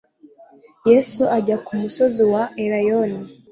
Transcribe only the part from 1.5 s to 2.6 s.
ku musozi wa